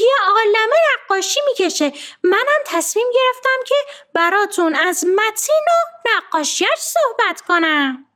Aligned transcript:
یه 0.00 0.14
عالمه 0.26 0.76
نقاشی 1.04 1.40
می‌کشه 1.46 1.92
منم 2.22 2.62
تصمیم 2.66 3.06
گرفتم 3.14 3.64
که 3.66 3.74
براتون 4.14 4.74
از 4.74 5.04
متین 5.04 5.64
و 5.66 6.08
نقاشیش 6.16 6.78
صحبت 6.78 7.40
کنم 7.40 8.06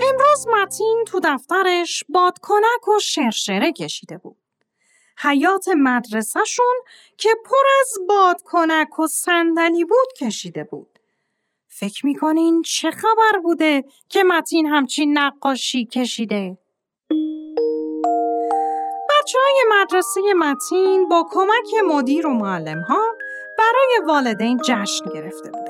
امروز 0.00 0.46
متین 0.48 1.04
تو 1.06 1.20
دفترش 1.24 2.04
بادکنک 2.08 2.88
و 2.88 2.98
شرشره 3.00 3.72
کشیده 3.72 4.18
بود. 4.18 4.43
حیات 5.18 5.68
مدرسهشون 5.68 6.74
که 7.16 7.28
پر 7.44 7.66
از 7.80 8.06
بادکنک 8.08 8.98
و 8.98 9.06
صندلی 9.06 9.84
بود 9.84 10.12
کشیده 10.20 10.64
بود. 10.64 10.98
فکر 11.68 12.06
می‌کنین 12.06 12.62
چه 12.62 12.90
خبر 12.90 13.38
بوده 13.42 13.84
که 14.08 14.24
متین 14.24 14.66
همچین 14.66 15.18
نقاشی 15.18 15.86
کشیده؟ 15.86 16.58
بچه 19.10 19.38
های 19.38 19.64
مدرسه 19.80 20.20
متین 20.38 21.08
با 21.08 21.26
کمک 21.30 21.84
مدیر 21.94 22.26
و 22.26 22.30
معلم 22.30 22.80
ها 22.80 23.02
برای 23.58 24.06
والدین 24.06 24.60
جشن 24.64 25.04
گرفته 25.14 25.50
بودن. 25.50 25.63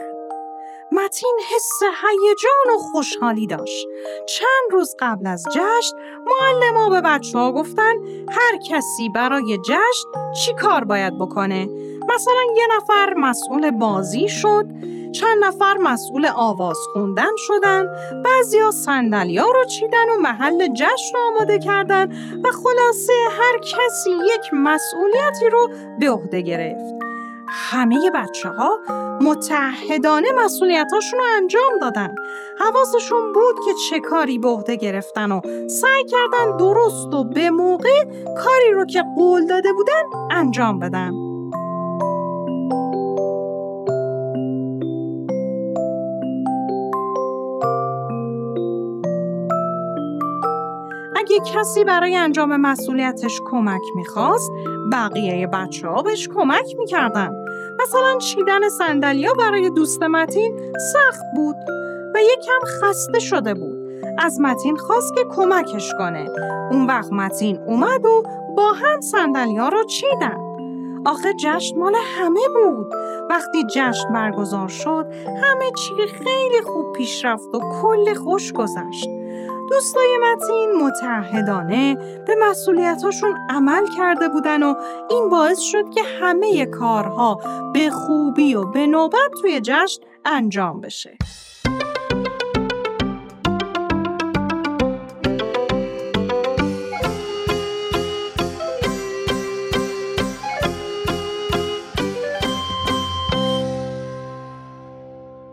متین 0.93 1.39
حس 1.55 1.83
هیجان 1.83 2.75
و 2.75 2.79
خوشحالی 2.79 3.47
داشت. 3.47 3.87
چند 4.29 4.73
روز 4.73 4.97
قبل 4.99 5.27
از 5.27 5.45
جشن 5.53 5.97
معلم 6.27 6.77
به 6.91 7.01
بچه 7.01 7.39
ها 7.39 7.53
گفتن 7.53 7.95
هر 8.31 8.57
کسی 8.69 9.09
برای 9.09 9.59
جشن 9.59 10.33
چی 10.45 10.55
کار 10.55 10.85
باید 10.85 11.19
بکنه. 11.19 11.69
مثلا 12.15 12.43
یه 12.57 12.67
نفر 12.77 13.15
مسئول 13.15 13.71
بازی 13.71 14.29
شد، 14.29 14.67
چند 15.15 15.45
نفر 15.45 15.77
مسئول 15.77 16.29
آواز 16.37 16.77
خوندن 16.93 17.37
شدن، 17.37 17.87
بعضیا 18.25 18.71
ها 19.39 19.51
رو 19.51 19.65
چیدن 19.65 20.09
و 20.11 20.21
محل 20.21 20.69
جشن 20.73 21.15
رو 21.15 21.21
آماده 21.21 21.59
کردن 21.59 22.13
و 22.45 22.49
خلاصه 22.65 23.13
هر 23.31 23.59
کسی 23.59 24.11
یک 24.11 24.51
مسئولیتی 24.53 25.51
رو 25.53 25.71
به 26.01 26.11
عهده 26.11 26.41
گرفت. 26.41 27.04
همه 27.49 28.11
بچه 28.15 28.49
ها 28.49 28.79
متحدانه 29.21 30.29
مسئولیتاشون 30.45 31.19
رو 31.19 31.25
انجام 31.37 31.79
دادن. 31.81 32.15
حواسشون 32.59 33.33
بود 33.33 33.55
که 33.65 33.71
چه 33.91 34.01
کاری 34.01 34.39
به 34.39 34.49
عهده 34.49 34.77
گرفتن 34.77 35.33
و 35.33 35.41
سعی 35.69 36.05
کردن 36.05 36.57
درست 36.57 37.15
و 37.15 37.25
به 37.25 37.51
موقع 37.51 38.05
کاری 38.39 38.73
رو 38.75 38.85
که 38.85 39.05
قول 39.17 39.47
داده 39.47 39.73
بودن 39.73 40.03
انجام 40.31 40.79
بدن. 40.79 41.24
اگه 51.35 51.53
کسی 51.53 51.85
برای 51.85 52.17
انجام 52.17 52.57
مسئولیتش 52.57 53.41
کمک 53.51 53.81
می‌خواست 53.95 54.51
بقیه 54.93 55.47
بچه 55.47 55.89
ها 55.89 56.03
بهش 56.03 56.29
کمک 56.29 56.77
می‌کردن. 56.79 57.31
مثلا 57.83 58.19
چیدن 58.19 58.69
سندلیا 58.69 59.33
برای 59.39 59.71
دوست 59.71 60.03
متین 60.03 60.73
سخت 60.93 61.23
بود 61.37 61.57
و 62.15 62.19
یکم 62.19 62.67
خسته 62.67 63.21
شده 63.21 63.55
بود. 63.55 63.79
از 64.19 64.41
متین 64.41 64.77
خواست 64.77 65.15
که 65.15 65.25
کمکش 65.37 65.93
کنه. 65.99 66.31
اون 66.71 66.87
وقت 66.87 67.13
متین 67.13 67.59
اومد 67.67 68.05
و 68.05 68.23
با 68.57 68.73
هم 68.73 69.01
سندلیا 69.01 69.69
رو 69.69 69.85
چیدن. 69.85 70.39
آخه 71.07 71.33
جشن 71.33 71.79
مال 71.79 71.95
همه 72.19 72.41
بود. 72.55 72.93
وقتی 73.31 73.65
جشن 73.75 74.13
برگزار 74.13 74.69
شد 74.69 75.07
همه 75.27 75.71
چی 75.71 75.95
خیلی 76.07 76.63
خوب 76.65 76.93
پیش 76.93 77.25
رفت 77.25 77.55
و 77.55 77.61
کل 77.83 78.15
خوش 78.15 78.53
گذشت. 78.53 79.09
دوستای 79.71 80.19
متین 80.23 80.73
متحدانه 80.81 81.95
به 82.27 82.35
مسئولیتاشون 82.41 83.35
عمل 83.51 83.87
کرده 83.97 84.29
بودن 84.29 84.63
و 84.63 84.75
این 85.11 85.29
باعث 85.29 85.59
شد 85.59 85.91
که 85.95 86.03
همه 86.21 86.67
کارها 86.67 87.41
به 87.75 87.91
خوبی 87.91 88.55
و 88.55 88.65
به 88.65 88.87
نوبت 88.87 89.31
توی 89.41 89.61
جشن 89.61 90.01
انجام 90.25 90.81
بشه. 90.81 91.19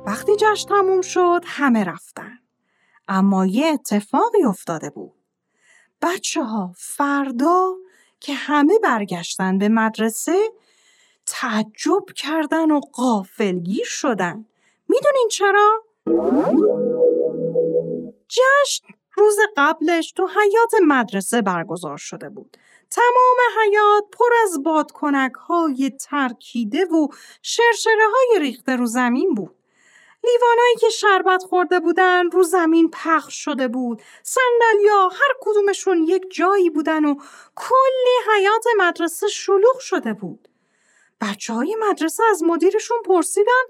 وقتی 0.06 0.32
جشن 0.36 0.70
تموم 0.70 1.02
شد 1.02 1.42
همه 1.46 1.84
رفتن. 1.84 2.21
اما 3.08 3.46
یه 3.46 3.66
اتفاقی 3.66 4.44
افتاده 4.44 4.90
بود. 4.90 5.14
بچه 6.02 6.44
ها 6.44 6.74
فردا 6.78 7.76
که 8.20 8.34
همه 8.34 8.80
برگشتن 8.80 9.58
به 9.58 9.70
مدرسه 9.70 10.52
تعجب 11.26 12.06
کردن 12.16 12.72
و 12.72 12.80
قافلگیر 12.80 13.86
شدن. 13.86 14.46
می‌دونین 14.88 15.28
چرا؟ 15.32 15.84
جشن 18.28 18.88
روز 19.16 19.38
قبلش 19.58 20.12
تو 20.12 20.28
حیات 20.28 20.72
مدرسه 20.88 21.42
برگزار 21.42 21.98
شده 21.98 22.30
بود. 22.30 22.58
تمام 22.90 23.38
حیات 23.62 24.04
پر 24.12 24.30
از 24.44 24.64
بادکنک 24.64 25.34
های 25.34 25.92
ترکیده 26.00 26.86
و 26.86 27.08
شرشره 27.42 28.04
های 28.14 28.40
ریخته 28.40 28.76
رو 28.76 28.86
زمین 28.86 29.34
بود. 29.34 29.56
لیوانایی 30.24 30.76
که 30.80 30.90
شربت 30.90 31.44
خورده 31.44 31.80
بودن 31.80 32.32
رو 32.32 32.44
زمین 32.44 32.92
پخش 32.94 33.44
شده 33.44 33.68
بود. 33.68 34.02
صندلیا 34.24 35.08
هر 35.08 35.34
کدومشون 35.42 36.04
یک 36.04 36.24
جایی 36.32 36.70
بودن 36.70 37.06
و 37.06 37.16
کلی 37.56 38.36
حیات 38.36 38.66
مدرسه 38.78 39.28
شلوغ 39.28 39.80
شده 39.80 40.14
بود. 40.14 40.48
بچه 41.22 41.54
های 41.54 41.76
مدرسه 41.80 42.24
از 42.32 42.44
مدیرشون 42.44 42.98
پرسیدن 43.06 43.64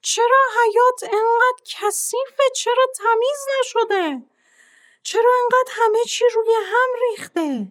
چرا 0.00 0.38
حیات 0.62 1.02
انقدر 1.02 1.62
کثیفه؟ 1.64 2.42
چرا 2.56 2.86
تمیز 2.96 3.46
نشده؟ 3.60 4.22
چرا 5.02 5.30
انقدر 5.42 5.72
همه 5.72 6.04
چی 6.04 6.24
روی 6.34 6.54
هم 6.64 6.88
ریخته؟ 7.10 7.66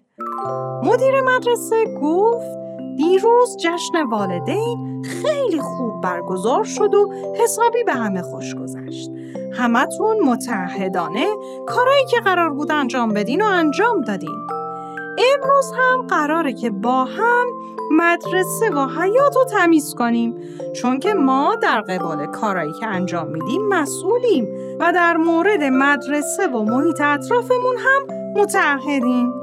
مدیر 0.84 1.22
مدرسه 1.22 1.86
گفت 2.02 2.62
دیروز 2.98 3.57
جشن 3.57 4.04
والدین 4.12 5.01
خیلی 5.04 5.62
خوب 5.62 6.01
برگزار 6.01 6.63
شد 6.63 6.94
و 6.94 7.12
حسابی 7.44 7.84
به 7.84 7.94
همه 7.94 8.22
خوش 8.22 8.56
گذشت. 8.56 9.12
همتون 9.54 10.19
متحدانه 10.25 11.28
کارایی 11.68 12.06
که 12.06 12.18
قرار 12.19 12.50
بود 12.50 12.72
انجام 12.72 13.13
بدین 13.13 13.42
و 13.42 13.45
انجام 13.45 14.01
دادین. 14.01 14.48
امروز 15.18 15.72
هم 15.78 16.07
قراره 16.07 16.54
که 16.54 16.69
با 16.69 17.06
هم 17.06 17.45
مدرسه 17.92 18.69
و 18.69 18.88
حیات 19.01 19.36
رو 19.36 19.45
تمیز 19.45 19.95
کنیم 19.95 20.36
چون 20.75 21.00
که 21.00 21.13
ما 21.13 21.56
در 21.56 21.81
قبال 21.81 22.25
کارایی 22.25 22.74
که 22.80 22.88
انجام 22.88 23.28
میدیم 23.28 23.68
مسئولیم 23.68 24.48
و 24.80 24.92
در 24.94 25.18
مورد 25.18 25.63
مدرسه 25.63 26.48
و 26.48 26.63
محیط 26.63 27.01
اطرافمون 27.01 27.75
هم 27.78 28.16
متحدیم 28.36 29.34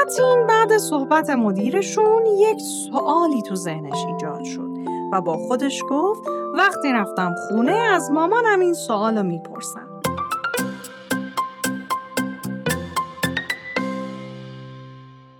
متین 0.00 0.46
بعد 0.46 0.76
صحبت 0.76 1.30
مدیرشون 1.30 2.26
یک 2.26 2.58
سوالی 2.60 3.42
تو 3.42 3.54
ذهنش 3.54 4.04
ایجاد 4.06 4.44
شد 4.44 4.70
و 5.12 5.20
با 5.20 5.36
خودش 5.36 5.82
گفت 5.90 6.22
وقتی 6.54 6.92
رفتم 6.92 7.34
خونه 7.48 7.72
از 7.72 8.10
مامانم 8.10 8.60
این 8.60 8.74
سوال 8.74 9.18
رو 9.18 9.22
می‌پرسم. 9.22 10.00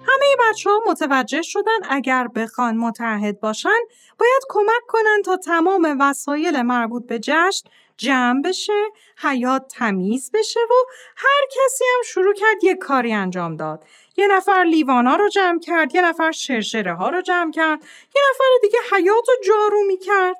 همه 0.06 0.50
بچه 0.50 0.70
ها 0.70 0.81
متوجه 0.90 1.43
شدن 1.43 1.78
اگر 1.90 2.28
بخوان 2.28 2.76
متحد 2.76 3.40
باشن 3.40 3.81
باید 4.19 4.43
کمک 4.49 4.87
کنن 4.88 5.22
تا 5.25 5.37
تمام 5.37 5.96
وسایل 6.00 6.62
مربوط 6.62 7.06
به 7.06 7.19
جشن 7.19 7.69
جمع 7.98 8.42
بشه، 8.42 8.72
حیات 9.18 9.74
تمیز 9.74 10.30
بشه 10.34 10.60
و 10.60 10.74
هر 11.16 11.46
کسی 11.50 11.84
هم 11.96 12.02
شروع 12.04 12.34
کرد 12.34 12.64
یک 12.64 12.78
کاری 12.78 13.12
انجام 13.12 13.56
داد. 13.56 13.84
یه 14.16 14.26
نفر 14.26 14.64
لیوانا 14.70 15.16
رو 15.16 15.28
جمع 15.28 15.60
کرد، 15.60 15.94
یه 15.94 16.02
نفر 16.02 16.30
شرشره 16.30 16.94
ها 16.94 17.08
رو 17.08 17.20
جمع 17.20 17.50
کرد، 17.52 17.82
یه 18.16 18.22
نفر 18.30 18.44
دیگه 18.62 18.78
حیات 18.92 19.28
رو 19.28 19.34
جارو 19.46 19.84
می 19.86 19.98
کرد. 19.98 20.36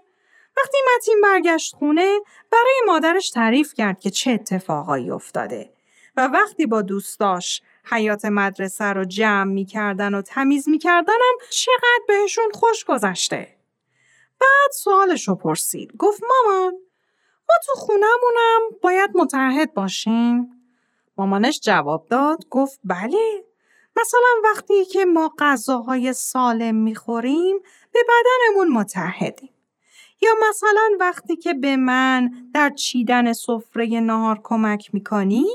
وقتی 0.56 0.78
متین 0.96 1.20
برگشت 1.20 1.75
خونه 1.75 2.19
برای 2.50 2.82
مادرش 2.87 3.31
تعریف 3.31 3.75
کرد 3.75 4.00
که 4.00 4.11
چه 4.11 4.31
اتفاقایی 4.31 5.11
افتاده 5.11 5.72
و 6.16 6.26
وقتی 6.26 6.66
با 6.66 6.82
دوستاش 6.82 7.62
حیات 7.84 8.25
مدرسه 8.25 8.84
رو 8.84 9.04
جمع 9.04 9.52
می‌کردن 9.52 10.14
و 10.14 10.22
تمیز 10.22 10.69
می‌کردن 10.69 11.12
هم 11.12 11.46
چقدر 11.50 12.04
بهشون 12.08 12.50
خوش 12.54 12.84
گذشته. 12.84 13.56
بعد 14.40 14.70
سوالش 14.72 15.28
رو 15.28 15.34
پرسید. 15.34 15.93
گفت 15.99 16.22
مامان 16.22 16.75
ما 17.49 17.55
تو 17.67 17.73
خونمونم. 17.81 18.79
باید 18.83 19.11
متحد 19.15 19.75
باشیم؟ 19.75 20.50
مامانش 21.17 21.61
جواب 21.61 22.06
داد. 22.06 22.49
گفت 22.50 22.81
بله. 22.85 23.45
مثلا 24.00 24.29
وقتی 24.45 24.85
که 24.85 25.05
ما 25.05 25.35
غذاهای 25.39 26.12
سالم 26.12 26.75
می‌خوریم 26.75 27.59
به 27.93 28.00
بدنمون 28.09 28.69
متحدیم 28.73 29.50
یا 30.23 30.31
مثلا 30.49 30.91
وقتی 31.00 31.37
که 31.37 31.55
به 31.55 31.77
من 31.77 32.31
در 32.55 32.71
چیدن 32.71 33.33
سفره 33.33 34.00
نهار 34.00 34.41
کمک 34.45 34.95
می‌کنی 34.95 35.47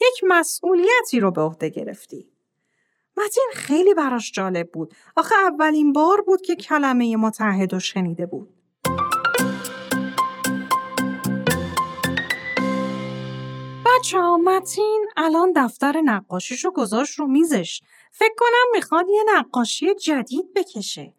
یک 0.00 0.24
مسئولیتی 0.26 1.20
رو 1.20 1.30
به 1.30 1.40
عهده 1.40 1.68
گرفتی. 1.68 2.28
متین 3.16 3.50
خیلی 3.54 3.94
براش 3.94 4.32
جالب 4.32 4.70
بود. 4.72 4.94
آخه 5.16 5.34
اولین 5.34 5.92
بار 5.92 6.20
بود 6.20 6.42
که 6.42 6.56
کلمه 6.56 7.16
متحد 7.16 7.72
رو 7.72 7.80
شنیده 7.80 8.26
بود. 8.26 8.48
بچه 14.02 14.18
ها 14.18 14.36
متین 14.36 15.06
الان 15.16 15.52
دفتر 15.56 16.00
نقاشیشو 16.00 16.70
گذاشت 16.70 17.18
رو 17.18 17.26
میزش. 17.26 17.80
فکر 18.12 18.34
کنم 18.38 18.66
می‌خواد 18.72 19.06
یه 19.08 19.24
نقاشی 19.34 19.94
جدید 19.94 20.54
بکشه. 20.54 21.14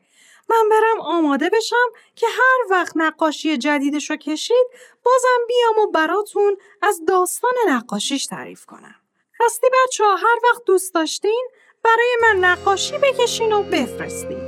من 0.49 0.69
برم 0.71 1.01
آماده 1.01 1.49
بشم 1.49 1.87
که 2.15 2.27
هر 2.27 2.71
وقت 2.71 2.93
نقاشی 2.95 3.57
جدیدش 3.57 4.09
رو 4.09 4.15
کشید 4.15 4.67
بازم 5.03 5.47
بیام 5.47 5.87
و 5.87 5.91
براتون 5.91 6.57
از 6.81 7.01
داستان 7.07 7.53
نقاشیش 7.67 8.25
تعریف 8.25 8.65
کنم. 8.65 8.95
راستی 9.39 9.67
بچه 9.67 10.03
ها 10.03 10.15
هر 10.15 10.39
وقت 10.43 10.63
دوست 10.65 10.93
داشتین 10.93 11.47
برای 11.83 12.17
من 12.21 12.45
نقاشی 12.45 12.97
بکشین 12.97 13.53
و 13.53 13.63
بفرستین. 13.63 14.39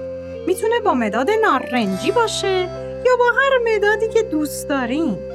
می‌تونه 0.48 0.80
با 0.80 0.94
مداد 0.94 1.30
نارنجی 1.30 2.12
باشه 2.12 2.70
یا 3.06 3.16
با 3.18 3.32
هر 3.32 3.76
مدادی 3.76 4.10
که 4.10 4.24
دوست 4.24 4.70
دارین. 4.70 5.35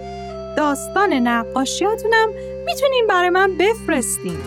داستان 0.57 1.13
نقاشیاتونم 1.13 2.29
می‌تونین 2.67 3.07
برای 3.09 3.31
من 3.31 3.57
بفرستین. 3.57 4.39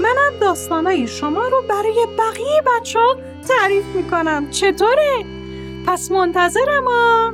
منم 0.00 0.38
داستانای 0.40 1.06
شما 1.06 1.48
رو 1.48 1.62
برای 1.68 2.06
بقیه 2.18 2.62
بچه 2.66 2.98
ها 2.98 3.16
تعریف 3.48 3.84
می‌کنم. 3.84 4.50
چطوره؟ 4.50 5.24
پس 5.86 6.10
منتظرم 6.10 6.84
ها. 6.84 7.32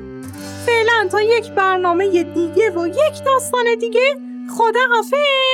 فعلا 0.66 1.08
تا 1.12 1.20
یک 1.20 1.50
برنامه 1.50 2.24
دیگه 2.24 2.70
و 2.70 2.86
یک 2.86 3.24
داستان 3.26 3.64
دیگه 3.80 4.16
خدا 4.58 4.80
حافظ 4.90 5.49